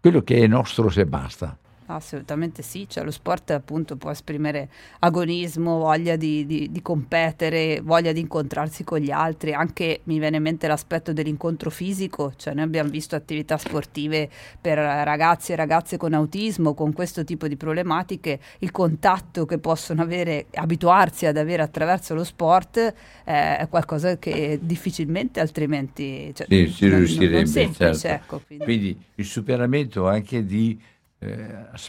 quello 0.00 0.22
che 0.22 0.36
è 0.36 0.46
nostro 0.46 0.88
se 0.90 1.06
basta. 1.06 1.58
Assolutamente 1.90 2.62
sì, 2.62 2.86
cioè 2.86 3.02
lo 3.02 3.10
sport 3.10 3.50
appunto 3.52 3.96
può 3.96 4.10
esprimere 4.10 4.68
agonismo, 4.98 5.78
voglia 5.78 6.16
di, 6.16 6.44
di, 6.44 6.70
di, 6.70 6.82
competere, 6.82 7.80
voglia 7.82 8.12
di 8.12 8.20
incontrarsi 8.20 8.84
con 8.84 8.98
gli 8.98 9.10
altri, 9.10 9.54
anche 9.54 10.00
mi 10.04 10.18
viene 10.18 10.36
in 10.36 10.42
mente 10.42 10.66
l'aspetto 10.66 11.14
dell'incontro 11.14 11.70
fisico, 11.70 12.34
cioè 12.36 12.52
noi 12.52 12.64
abbiamo 12.64 12.90
visto 12.90 13.16
attività 13.16 13.56
sportive 13.56 14.28
per 14.60 14.76
ragazzi 14.76 15.52
e 15.52 15.56
ragazze 15.56 15.96
con 15.96 16.12
autismo, 16.12 16.74
con 16.74 16.92
questo 16.92 17.24
tipo 17.24 17.48
di 17.48 17.56
problematiche, 17.56 18.38
il 18.58 18.70
contatto 18.70 19.46
che 19.46 19.56
possono 19.56 20.02
avere, 20.02 20.44
abituarsi 20.56 21.24
ad 21.24 21.38
avere 21.38 21.62
attraverso 21.62 22.12
lo 22.12 22.24
sport 22.24 22.76
eh, 22.76 23.56
è 23.56 23.66
qualcosa 23.70 24.18
che 24.18 24.58
difficilmente 24.60 25.40
altrimenti 25.40 26.34
cioè, 26.34 26.46
sì, 26.46 26.66
si 26.66 26.86
riuscirebbe, 26.86 27.36
non 27.36 27.46
semplice, 27.46 27.94
certo. 27.94 28.24
ecco, 28.24 28.42
quindi. 28.46 28.64
quindi 28.64 28.98
il 29.14 29.24
superamento 29.24 30.06
anche 30.06 30.44
di 30.44 30.78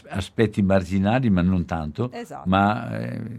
aspetti 0.08 0.62
marginali, 0.62 1.30
ma 1.30 1.42
non 1.42 1.64
tanto, 1.64 2.10
esatto. 2.12 2.48
ma 2.48 2.98
eh, 2.98 3.38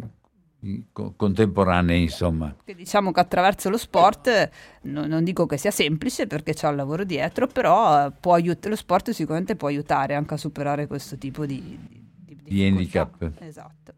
co- 0.92 1.14
contemporanei, 1.16 2.04
insomma. 2.04 2.56
Diciamo 2.64 3.12
che 3.12 3.20
attraverso 3.20 3.70
lo 3.70 3.78
sport, 3.78 4.50
no, 4.84 5.06
non 5.06 5.24
dico 5.24 5.46
che 5.46 5.58
sia 5.58 5.72
semplice 5.72 6.28
perché 6.28 6.54
c'è 6.54 6.68
un 6.68 6.76
lavoro 6.78 7.04
dietro, 7.04 7.48
però 7.48 8.12
aiut- 8.22 8.66
lo 8.68 8.76
sport 8.76 9.12
sicuramente 9.12 9.56
può 9.56 9.68
aiutare 9.68 10.16
anche 10.16 10.34
a 10.36 10.38
superare 10.38 10.88
questo 10.88 11.18
tipo 11.18 11.46
di, 11.46 11.78
di, 11.88 12.04
di, 12.26 12.42
di 12.44 12.66
handicap. 12.66 13.32
Esatto. 13.40 13.94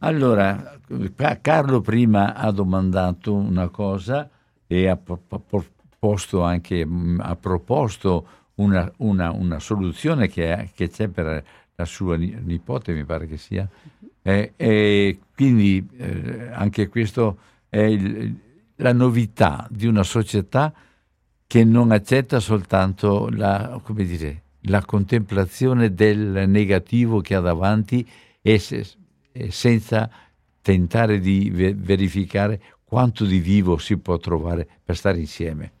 Allora, 0.00 0.78
Carlo 1.40 1.80
prima 1.80 2.34
ha 2.34 2.50
domandato 2.50 3.34
una 3.34 3.68
cosa 3.68 4.28
e 4.66 4.88
ha 4.88 4.96
posto 5.98 6.42
anche, 6.42 6.86
ha 7.18 7.36
proposto 7.36 8.28
una, 8.56 8.90
una, 8.98 9.30
una 9.30 9.58
soluzione 9.58 10.28
che, 10.28 10.70
che, 10.74 10.88
c'è 10.88 11.08
per 11.08 11.44
la 11.74 11.84
sua 11.84 12.16
nipote, 12.16 12.92
mi 12.92 13.04
pare 13.04 13.26
che 13.26 13.36
sia. 13.36 13.68
E, 14.22 14.52
e 14.56 15.18
quindi 15.34 15.86
eh, 15.96 16.48
anche 16.52 16.88
questo 16.88 17.38
è 17.68 17.80
il, 17.80 18.34
la 18.76 18.92
novità 18.92 19.66
di 19.70 19.86
una 19.86 20.02
società 20.02 20.72
che 21.46 21.64
non 21.64 21.92
accetta 21.92 22.40
soltanto 22.40 23.28
la, 23.30 23.80
dire, 23.88 24.42
la 24.62 24.84
contemplazione 24.84 25.94
del 25.94 26.48
negativo 26.48 27.20
che 27.20 27.34
ha 27.34 27.40
davanti 27.40 28.06
e, 28.42 28.58
se, 28.58 28.84
e 29.32 29.50
senza 29.52 30.10
tentare 30.60 31.20
di 31.20 31.50
verificare 31.50 32.60
quanto 32.84 33.24
di 33.24 33.38
vivo 33.38 33.78
si 33.78 33.96
può 33.98 34.16
trovare 34.18 34.66
per 34.82 34.96
stare 34.96 35.18
insieme. 35.18 35.72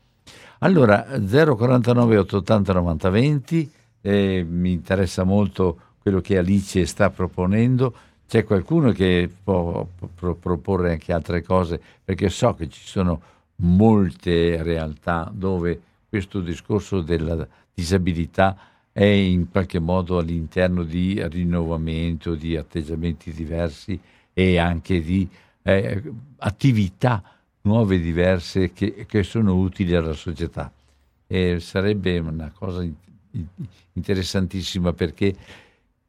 Allora, 0.60 1.04
049 1.04 2.16
880 2.18 2.72
90 2.72 3.10
20, 3.10 3.70
eh, 4.00 4.46
mi 4.48 4.72
interessa 4.72 5.24
molto 5.24 5.78
quello 6.00 6.20
che 6.20 6.38
Alice 6.38 6.86
sta 6.86 7.10
proponendo. 7.10 7.94
C'è 8.26 8.44
qualcuno 8.44 8.90
che 8.92 9.30
può 9.42 9.86
pro- 10.14 10.34
proporre 10.34 10.92
anche 10.92 11.12
altre 11.12 11.42
cose, 11.42 11.80
perché 12.02 12.30
so 12.30 12.54
che 12.54 12.68
ci 12.68 12.80
sono 12.84 13.20
molte 13.56 14.62
realtà 14.62 15.30
dove 15.32 15.80
questo 16.08 16.40
discorso 16.40 17.02
della 17.02 17.46
disabilità 17.74 18.56
è 18.92 19.04
in 19.04 19.50
qualche 19.50 19.78
modo 19.78 20.16
all'interno 20.16 20.82
di 20.84 21.22
rinnovamento, 21.28 22.34
di 22.34 22.56
atteggiamenti 22.56 23.30
diversi 23.30 23.98
e 24.32 24.56
anche 24.56 25.02
di 25.02 25.28
eh, 25.62 26.02
attività 26.38 27.22
nuove, 27.66 28.00
diverse, 28.00 28.72
che, 28.72 29.04
che 29.06 29.22
sono 29.22 29.56
utili 29.56 29.94
alla 29.94 30.14
società. 30.14 30.72
E 31.26 31.58
sarebbe 31.60 32.18
una 32.18 32.52
cosa 32.56 32.86
interessantissima 33.92 34.92
perché 34.92 35.34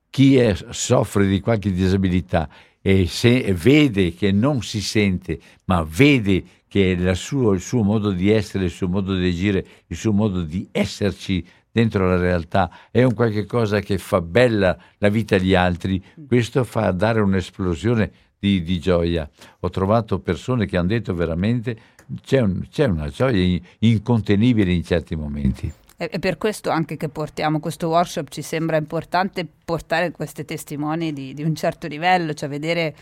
chi 0.10 0.38
è, 0.38 0.56
soffre 0.70 1.28
di 1.28 1.40
qualche 1.40 1.72
disabilità 1.72 2.48
e 2.82 3.08
se 3.08 3.54
vede 3.54 4.14
che 4.14 4.32
non 4.32 4.62
si 4.62 4.80
sente, 4.80 5.40
ma 5.66 5.84
vede 5.84 6.44
che 6.68 6.98
suo, 7.16 7.52
il 7.54 7.62
suo 7.62 7.84
modo 7.84 8.12
di 8.12 8.30
essere, 8.30 8.66
il 8.66 8.72
suo 8.72 8.88
modo 8.88 9.16
di 9.16 9.28
agire, 9.28 9.66
il 9.88 9.98
suo 9.98 10.14
modo 10.14 10.44
di 10.44 10.68
esserci 10.72 11.46
dentro 11.72 12.08
la 12.08 12.18
realtà 12.18 12.72
è 12.90 13.04
un 13.04 13.14
qualche 13.14 13.46
cosa 13.46 13.82
che 13.82 13.98
fa 13.98 14.22
bella 14.22 14.78
la 14.98 15.10
vita 15.10 15.36
agli 15.36 15.54
altri, 15.54 16.04
questo 16.28 16.64
fa 16.64 16.92
dare 16.92 17.20
un'esplosione 17.20 18.12
di, 18.40 18.62
di, 18.64 18.80
gioia. 18.80 19.30
Ho 19.62 19.70
trovato 19.70 20.20
persone 20.20 20.66
che 20.66 20.78
hanno 20.78 20.88
detto 20.88 21.14
veramente 21.14 21.78
c'è, 22.22 22.40
un, 22.40 22.68
c'è 22.70 22.86
una 22.86 23.10
gioia 23.10 23.60
incontenibile 23.80 24.72
in 24.72 24.84
certi 24.84 25.16
momenti. 25.16 25.72
È 26.00 26.20
per 26.20 26.38
questo 26.38 26.70
anche 26.70 26.96
che 26.96 27.10
portiamo 27.10 27.60
questo 27.60 27.88
workshop, 27.88 28.30
ci 28.30 28.44
sembra 28.44 28.78
importante 28.78 29.48
portare 29.66 30.12
queste 30.12 30.46
testimoni 30.46 31.12
di, 31.12 31.34
di 31.34 31.42
un 31.42 31.56
certo 31.56 31.88
livello, 31.88 32.36
cioè 32.36 32.48
vedere 32.48 32.96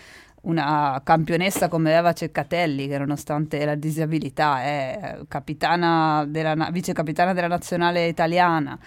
una 0.45 1.01
campionessa 1.03 1.67
come 1.67 1.95
Eva 1.95 2.13
Ceccatelli, 2.13 2.87
che 2.87 2.97
nonostante 2.97 3.63
la 3.65 3.75
disabilità 3.75 4.61
è 4.61 5.19
capitana 5.27 6.25
della, 6.27 6.69
vice 6.71 6.93
capitana 6.93 7.33
della 7.33 7.47
nazionale 7.47 8.07
italiana, 8.07 8.77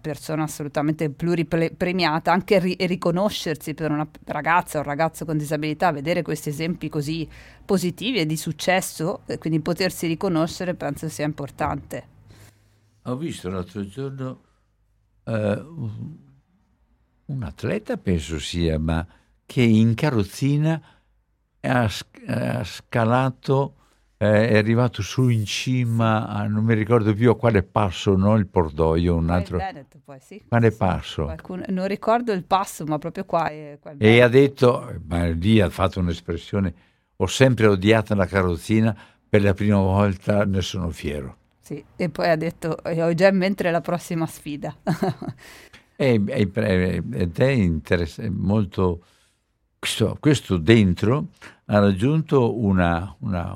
persona 0.00 0.42
assolutamente 0.44 1.10
pluripremiata, 1.10 2.32
anche 2.32 2.58
ri- 2.58 2.76
riconoscersi 2.80 3.74
per 3.74 3.90
una 3.90 4.06
ragazza 4.26 4.78
o 4.78 4.80
un 4.82 4.86
ragazzo 4.86 5.24
con 5.24 5.38
disabilità, 5.38 5.90
vedere 5.90 6.22
questi 6.22 6.50
esempi 6.50 6.88
così 6.88 7.28
positivi 7.64 8.18
e 8.18 8.26
di 8.26 8.36
successo, 8.36 9.22
e 9.26 9.38
quindi 9.38 9.60
potersi 9.60 10.06
riconoscere 10.06 10.74
penso 10.74 11.08
sia 11.08 11.24
importante. 11.24 12.12
Ho 13.04 13.16
visto 13.16 13.48
l'altro 13.48 13.86
giorno 13.86 14.40
eh, 15.24 15.64
un 17.26 17.42
atleta, 17.42 17.96
penso 17.96 18.38
sia, 18.38 18.78
ma 18.78 19.06
che 19.46 19.62
in 19.62 19.94
carrozzina 19.94 20.80
ha, 21.60 22.64
scalato, 22.64 23.74
eh, 24.16 24.48
è 24.48 24.56
arrivato 24.56 25.02
su 25.02 25.28
in 25.28 25.44
cima, 25.44 26.28
a, 26.28 26.46
non 26.46 26.64
mi 26.64 26.74
ricordo 26.74 27.14
più 27.14 27.30
a 27.30 27.36
quale 27.36 27.62
passo, 27.62 28.16
no? 28.16 28.36
il 28.36 28.46
Pordoio, 28.46 29.16
un 29.16 29.30
altro. 29.30 29.58
Veneto, 29.58 29.98
poi, 30.04 30.18
sì. 30.20 30.42
Quale 30.46 30.70
passo? 30.72 31.24
Qualcuno, 31.24 31.64
non 31.68 31.86
ricordo 31.86 32.32
il 32.32 32.44
passo, 32.44 32.84
ma 32.84 32.98
proprio 32.98 33.24
qua. 33.24 33.48
È, 33.48 33.78
qua 33.80 33.94
e 33.96 34.20
ha 34.20 34.28
detto, 34.28 35.00
ma 35.06 35.26
lì 35.26 35.60
ha 35.60 35.70
fatto 35.70 36.00
un'espressione, 36.00 36.74
ho 37.16 37.26
sempre 37.26 37.66
odiato 37.66 38.14
la 38.14 38.26
carrozzina, 38.26 38.96
per 39.28 39.42
la 39.42 39.54
prima 39.54 39.78
volta 39.78 40.44
ne 40.44 40.60
sono 40.60 40.90
fiero. 40.90 41.36
Sì, 41.60 41.82
e 41.96 42.08
poi 42.10 42.28
ha 42.28 42.36
detto, 42.36 42.76
ho 42.82 43.14
già 43.14 43.28
in 43.28 43.36
mente 43.36 43.68
la 43.70 43.80
prossima 43.80 44.26
sfida. 44.26 44.76
è, 45.96 46.20
è, 46.22 46.48
ed 46.52 47.38
è 47.38 47.48
interessante, 47.48 48.30
molto 48.30 49.04
questo, 49.84 50.16
questo 50.18 50.56
dentro 50.56 51.28
ha 51.66 51.78
raggiunto 51.78 52.58
una, 52.58 53.14
una, 53.18 53.54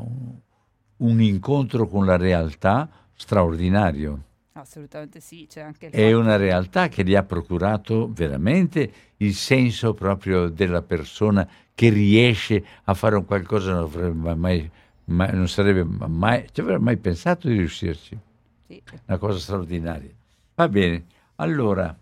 un 0.99 1.23
incontro 1.23 1.89
con 1.89 2.05
la 2.05 2.19
realtà 2.19 2.87
straordinario. 3.15 4.25
Assolutamente 4.53 5.21
sì, 5.21 5.47
c'è 5.49 5.63
anche 5.63 5.89
È 5.89 6.13
una 6.13 6.37
realtà 6.37 6.89
che 6.89 7.03
gli 7.03 7.15
ha 7.15 7.23
procurato 7.23 8.11
veramente 8.13 8.93
il 9.19 9.33
senso 9.33 9.95
proprio 9.95 10.51
della 10.51 10.83
persona 10.83 11.49
che 11.75 11.89
riesce 11.89 12.63
a 12.85 12.93
fare 12.93 13.17
un 13.17 13.25
qualcosa 13.25 13.73
non 13.73 13.85
avrebbe 13.85 14.35
mai, 14.35 14.71
mai 15.05 15.33
non 15.33 15.49
sarebbe 15.49 15.85
mai, 15.85 16.47
ci 16.53 16.61
avrebbe 16.61 16.83
mai 16.83 16.99
pensato 16.99 17.49
di 17.49 17.57
riuscirci. 17.57 18.19
Sì. 18.67 18.83
Una 19.07 19.17
cosa 19.17 19.39
straordinaria. 19.39 20.11
Va 20.57 20.69
bene, 20.69 21.07
allora 21.37 21.97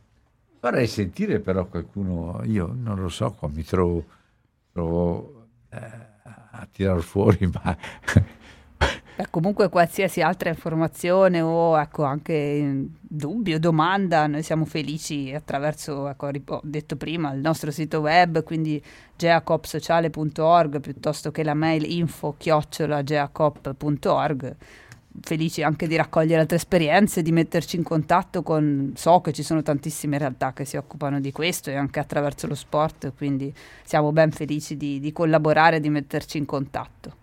Vorrei 0.67 0.89
sentire 0.89 1.39
però 1.39 1.67
qualcuno, 1.67 2.41
io 2.43 2.69
non 2.75 2.99
lo 2.99 3.09
so, 3.09 3.31
qua 3.31 3.47
mi 3.47 3.63
trovo, 3.63 4.05
trovo 4.73 5.47
eh, 5.71 5.79
a 6.25 6.67
tirar 6.73 7.01
fuori, 7.03 7.47
ma... 7.55 7.79
Beh, 9.17 9.31
comunque 9.31 9.69
qualsiasi 9.69 10.23
altra 10.23 10.49
informazione 10.49 11.41
o 11.41 11.79
ecco, 11.79 12.03
anche 12.03 12.85
dubbio, 13.01 13.61
domanda, 13.61 14.27
noi 14.27 14.43
siamo 14.43 14.65
felici 14.65 15.33
attraverso, 15.33 16.09
ecco, 16.09 16.31
ho 16.45 16.61
detto 16.65 16.97
prima, 16.97 17.33
il 17.33 17.41
nostro 17.41 17.71
sito 17.71 18.01
web, 18.01 18.43
quindi 18.43 18.83
geacopsociale.org 19.15 20.81
piuttosto 20.81 21.31
che 21.31 21.45
la 21.45 21.55
mail 21.55 21.89
info 21.89 22.35
chiocciola 22.37 23.05
geacop.org 23.05 24.57
felici 25.21 25.63
anche 25.63 25.87
di 25.87 25.97
raccogliere 25.97 26.41
altre 26.41 26.57
esperienze, 26.57 27.23
di 27.23 27.33
metterci 27.33 27.77
in 27.77 27.83
contatto 27.83 28.43
con, 28.43 28.93
so 28.95 29.21
che 29.21 29.33
ci 29.33 29.43
sono 29.43 29.63
tantissime 29.63 30.19
realtà 30.19 30.53
che 30.53 30.65
si 30.65 30.77
occupano 30.77 31.21
di 31.21 31.33
questo 31.33 31.71
e 31.71 31.77
anche 31.77 32.01
attraverso 32.01 32.47
lo 32.47 32.55
sport, 32.55 33.13
quindi 33.17 33.53
siamo 33.85 34.13
ben 34.13 34.31
felici 34.31 34.77
di, 34.77 35.01
di 35.01 35.13
collaborare, 35.13 35.81
di 35.81 35.89
metterci 35.89 36.39
in 36.39 36.45
contatto. 36.45 37.17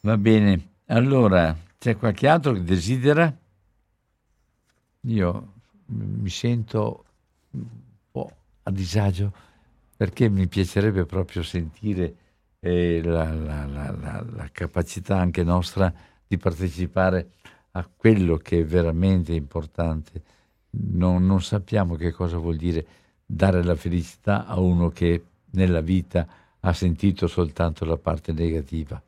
Va 0.00 0.16
bene, 0.16 0.68
allora 0.86 1.56
c'è 1.78 1.96
qualche 1.96 2.28
altro 2.28 2.52
che 2.52 2.62
desidera? 2.62 3.34
Io 5.02 5.52
mi 5.86 6.30
sento 6.30 7.04
un 7.50 7.64
po' 8.10 8.30
a 8.62 8.70
disagio 8.70 9.32
perché 9.96 10.28
mi 10.28 10.46
piacerebbe 10.46 11.06
proprio 11.06 11.42
sentire 11.42 12.14
eh, 12.60 13.00
la, 13.02 13.32
la, 13.32 13.64
la, 13.64 14.24
la 14.28 14.48
capacità 14.50 15.18
anche 15.18 15.42
nostra 15.42 15.92
di 16.26 16.36
partecipare 16.36 17.30
a 17.72 17.88
quello 17.94 18.36
che 18.36 18.60
è 18.60 18.64
veramente 18.64 19.32
importante. 19.32 20.22
Non, 20.70 21.24
non, 21.24 21.42
sappiamo 21.42 21.94
che 21.94 22.10
cosa 22.10 22.36
vuol 22.36 22.56
dire 22.56 22.86
dare 23.24 23.62
la 23.62 23.74
felicità 23.74 24.46
a 24.46 24.58
uno 24.58 24.90
che 24.90 25.24
nella 25.50 25.80
vita 25.80 26.26
ha 26.60 26.72
sentito 26.72 27.26
soltanto 27.26 27.84
la 27.84 27.96
parte 27.96 28.32
negativa. 28.32 29.00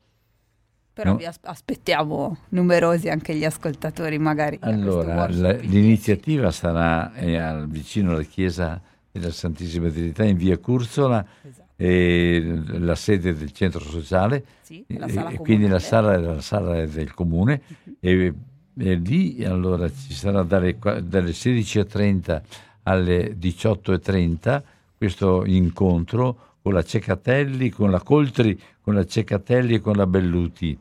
Però 0.93 1.13
no? 1.13 1.17
vi 1.17 1.27
aspettiamo 1.27 2.39
numerosi 2.51 3.09
anche 3.09 3.35
gli 3.35 3.45
ascoltatori 3.45 4.19
magari. 4.19 4.59
Allora, 4.61 5.29
la, 5.29 5.53
l'iniziativa 5.53 6.51
sarà 6.51 7.15
eh, 7.15 7.67
vicino 7.67 8.13
alla 8.13 8.23
chiesa 8.23 8.81
della 9.11 9.31
Santissima 9.31 9.91
Trinità 9.91 10.25
in 10.25 10.37
via 10.37 10.59
Curzola. 10.59 11.25
Esatto 11.43 11.68
eh, 11.81 12.61
la 12.79 12.97
sede 12.97 13.35
del 13.35 13.53
centro 13.53 13.81
sociale, 13.81 14.45
sì, 14.63 14.85
e 14.89 15.37
quindi 15.37 15.69
la 15.69 15.79
sala, 15.79 16.19
la 16.19 16.41
sala 16.41 16.85
del 16.87 17.15
comune 17.15 17.63
uh-huh. 17.69 17.97
e, 18.01 18.35
e, 18.77 18.95
lì 18.95 19.45
allora 19.45 19.89
ci 19.89 20.13
sarà 20.13 20.43
dalle, 20.43 20.77
dalle 20.77 21.31
16.30 21.31 22.43
alle 22.83 23.37
18.30 23.39 24.63
questo 24.97 25.45
incontro 25.45 26.57
con 26.61 26.73
la 26.73 26.83
Cecatelli, 26.83 27.71
con 27.71 27.93
la 27.93 28.01
Coltri, 28.01 28.61
con 28.81 28.95
la 28.95 29.07
Cecatelli 29.07 29.75
e 29.75 29.81
con 29.81 29.95
la 29.95 30.07
Belluti. 30.07 30.77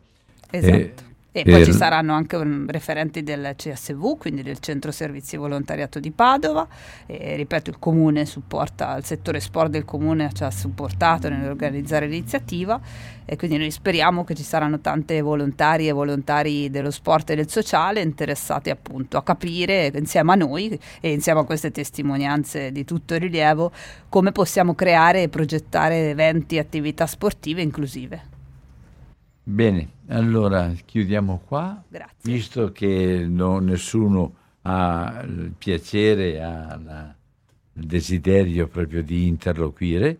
Esatto. 0.49 0.75
Eh, 0.75 0.93
e 1.41 1.43
poi 1.43 1.63
ci 1.65 1.73
saranno 1.73 2.13
anche 2.13 2.35
un, 2.35 2.65
referenti 2.67 3.21
del 3.21 3.53
CSV, 3.55 4.17
quindi 4.17 4.41
del 4.41 4.59
Centro 4.59 4.91
Servizi 4.91 5.37
Volontariato 5.37 5.99
di 5.99 6.11
Padova. 6.11 6.67
E, 7.05 7.35
ripeto, 7.35 7.69
il 7.69 7.77
comune 7.79 8.25
supporta, 8.25 8.97
il 8.97 9.05
settore 9.05 9.39
sport 9.39 9.69
del 9.69 9.85
comune 9.85 10.31
ci 10.33 10.43
ha 10.43 10.51
supportato 10.51 11.29
nell'organizzare 11.29 12.07
l'iniziativa 12.07 12.79
e 13.29 13.35
quindi 13.35 13.57
noi 13.57 13.71
speriamo 13.71 14.23
che 14.23 14.33
ci 14.35 14.43
saranno 14.43 14.79
tante 14.79 15.19
volontarie 15.21 15.89
e 15.89 15.91
volontari 15.91 16.69
dello 16.69 16.91
sport 16.91 17.29
e 17.31 17.35
del 17.35 17.49
sociale 17.49 18.01
interessati 18.01 18.69
appunto 18.69 19.17
a 19.17 19.23
capire 19.23 19.91
insieme 19.93 20.31
a 20.31 20.35
noi 20.35 20.79
e 21.01 21.11
insieme 21.11 21.41
a 21.41 21.43
queste 21.43 21.71
testimonianze 21.71 22.71
di 22.71 22.85
tutto 22.85 23.15
rilievo 23.17 23.71
come 24.07 24.31
possiamo 24.31 24.75
creare 24.75 25.23
e 25.23 25.29
progettare 25.29 26.09
eventi 26.09 26.55
e 26.55 26.59
attività 26.59 27.05
sportive 27.05 27.61
inclusive. 27.61 28.36
Bene, 29.49 29.91
allora 30.07 30.73
chiudiamo 30.73 31.41
qua. 31.47 31.81
Grazie. 31.87 32.15
Visto 32.21 32.73
che 32.73 33.25
no, 33.29 33.59
nessuno 33.59 34.33
ha 34.63 35.23
il 35.25 35.53
piacere, 35.57 36.43
ha 36.43 36.77
la, 36.83 37.15
il 37.75 37.85
desiderio 37.85 38.67
proprio 38.67 39.01
di 39.01 39.25
interloquire, 39.25 40.19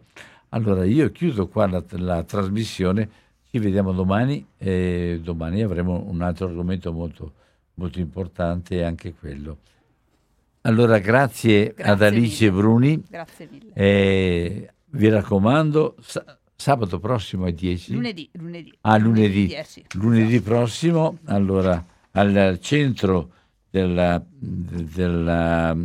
allora 0.49 0.85
io 0.85 1.11
chiudo 1.11 1.49
qua 1.49 1.67
la, 1.67 1.83
la 1.89 2.23
trasmissione. 2.23 3.09
Ci 3.51 3.59
vediamo 3.59 3.91
domani 3.91 4.47
e 4.57 5.19
domani 5.21 5.61
avremo 5.61 6.05
un 6.07 6.21
altro 6.21 6.47
argomento 6.47 6.93
molto, 6.93 7.33
molto 7.73 7.99
importante, 7.99 8.85
anche 8.85 9.13
quello. 9.13 9.57
Allora, 10.61 10.99
grazie, 10.99 11.73
grazie 11.75 11.91
ad 11.91 12.01
Alice 12.01 12.45
mille. 12.45 12.57
Bruni. 12.57 13.03
Grazie 13.09 13.49
mille. 13.51 13.73
E 13.73 14.69
vi 14.91 15.09
raccomando, 15.09 15.97
Sabato 16.59 16.99
prossimo 16.99 17.45
è 17.45 17.53
10? 17.53 17.93
Lunedì. 17.93 18.27
lunedì. 18.33 18.73
Ah, 18.81 18.97
lunedì. 18.97 19.47
Lunedì, 19.47 19.85
lunedì 19.93 20.41
prossimo, 20.41 21.19
allora, 21.25 21.85
al 22.13 22.57
centro 22.59 23.31
della, 23.69 24.19
della 24.27 25.77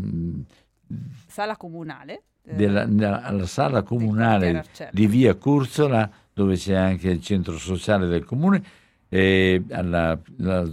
sala 1.26 1.58
comunale. 1.58 2.22
Eh, 2.42 2.54
della, 2.54 3.22
alla 3.22 3.46
sala 3.46 3.82
comunale 3.82 4.64
di 4.92 5.06
via 5.06 5.34
Curzola, 5.34 6.10
dove 6.32 6.56
c'è 6.56 6.74
anche 6.74 7.10
il 7.10 7.20
centro 7.20 7.58
sociale 7.58 8.06
del 8.06 8.24
comune, 8.24 8.64
e 9.10 9.62
alla, 9.72 10.18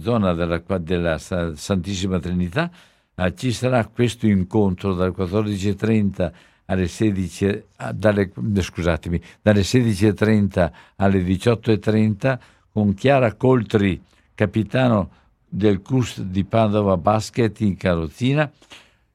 zona 0.00 0.32
della, 0.32 0.62
della 0.78 1.18
Santissima 1.18 2.18
Trinità, 2.18 2.70
eh, 3.14 3.34
ci 3.36 3.52
sarà 3.52 3.86
questo 3.86 4.26
incontro 4.26 4.94
dalle 4.94 5.10
14.30 5.10 6.32
alle 6.70 6.86
16, 6.86 7.64
dalle, 7.94 8.30
scusatemi, 8.60 9.20
dalle 9.42 9.62
16.30 9.62 10.70
alle 10.96 11.22
18.30 11.22 12.38
con 12.72 12.94
Chiara 12.94 13.34
Coltri, 13.34 14.00
capitano 14.34 15.10
del 15.48 15.82
CUS 15.82 16.22
di 16.22 16.44
Padova 16.44 16.96
Basket 16.96 17.58
in 17.60 17.76
carrozzina, 17.76 18.50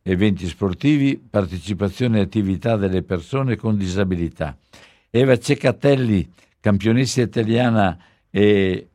eventi 0.04 0.48
sportivi, 0.48 1.18
partecipazione 1.18 2.20
e 2.20 2.24
attività 2.24 2.76
delle 2.76 3.04
persone 3.04 3.56
con 3.56 3.78
disabilità. 3.78 4.56
Eva 5.10 5.40
Ceccatelli, 5.40 6.30
campionessa 6.60 7.22
italiana 7.22 7.98
e 8.30 8.90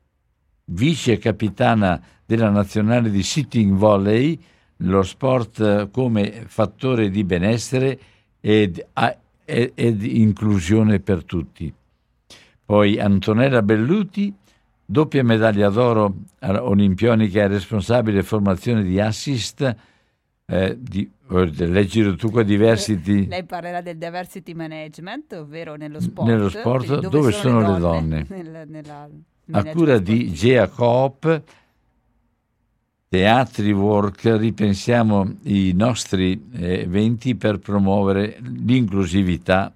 vice 0.66 1.16
capitana 1.16 2.00
della 2.26 2.50
nazionale 2.50 3.10
di 3.10 3.22
sitting 3.22 3.74
volley, 3.74 4.38
lo 4.82 5.02
sport 5.02 5.90
come 5.90 6.44
fattore 6.46 7.08
di 7.08 7.24
benessere 7.24 7.98
ed, 8.40 8.86
ed 9.44 10.02
inclusione 10.02 11.00
per 11.00 11.24
tutti. 11.24 11.72
Poi 12.64 13.00
Antonella 13.00 13.62
Belluti, 13.62 14.32
doppia 14.84 15.24
medaglia 15.24 15.68
d'oro 15.70 16.14
olimpionica 16.40 17.42
e 17.42 17.48
responsabile 17.48 18.22
formazione 18.22 18.82
di 18.82 19.00
assist 19.00 19.76
eh, 20.46 20.76
di 20.80 21.08
Leggilo 21.28 22.16
tu 22.16 22.30
qua 22.30 22.42
diversity. 22.42 23.26
Lei 23.26 23.44
parlerà 23.44 23.80
del 23.80 23.96
diversity 23.96 24.52
management, 24.52 25.32
ovvero 25.34 25.76
nello 25.76 26.00
sport. 26.00 26.28
Nello 26.28 26.48
sport 26.48 26.86
dove, 26.86 27.08
dove 27.08 27.32
sono, 27.32 27.60
sono, 27.60 27.72
le 27.74 27.78
donne. 27.78 28.26
donne. 28.28 28.42
Nel, 28.42 28.68
nella, 28.68 29.08
a 29.52 29.64
cura 29.66 29.98
di 29.98 30.32
Gea 30.32 30.66
Coop, 30.66 31.42
Teatri 33.10 33.72
Work, 33.72 34.36
ripensiamo 34.36 35.38
i 35.42 35.72
nostri 35.74 36.48
eh, 36.52 36.82
eventi 36.82 37.34
per 37.34 37.58
promuovere 37.58 38.38
l'inclusività 38.40 39.74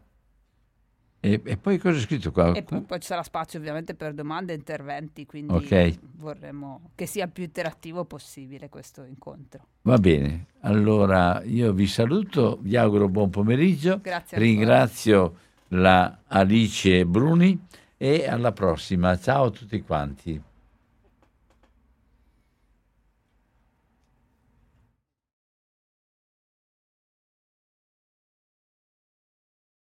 e, 1.19 1.41
e, 1.43 1.57
poi 1.57 1.79
cosa 1.79 1.97
è 1.97 2.01
scritto 2.01 2.31
qua? 2.31 2.53
E 2.53 2.63
poi, 2.63 2.83
poi, 2.83 3.01
ci 3.01 3.07
sarà 3.09 3.25
spazio 3.25 3.59
ovviamente 3.59 3.95
per 3.95 4.15
domande 4.15 4.53
e 4.53 4.57
interventi, 4.57 5.27
quindi 5.27 5.53
okay. 5.53 5.99
vorremmo 6.17 6.91
che 6.95 7.07
sia 7.07 7.27
più 7.27 7.43
interattivo 7.43 8.05
possibile 8.05 8.69
questo 8.69 9.03
incontro. 9.03 9.67
Va 9.83 9.97
bene, 9.97 10.47
allora 10.61 11.43
io 11.43 11.73
vi 11.73 11.89
saluto, 11.89 12.59
vi 12.61 12.77
auguro 12.77 13.09
buon 13.09 13.31
pomeriggio, 13.31 13.99
Grazie 14.01 14.39
ringrazio 14.39 15.37
la 15.69 16.19
Alice 16.29 17.05
Bruni 17.05 17.59
e 17.97 18.29
alla 18.29 18.53
prossima, 18.53 19.19
ciao 19.19 19.47
a 19.47 19.51
tutti 19.51 19.81
quanti. 19.81 20.41